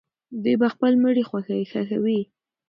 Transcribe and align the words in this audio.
دوی 0.43 0.55
به 0.61 0.67
خپل 0.73 0.93
مړي 1.03 1.23
ښخوي. 1.29 2.19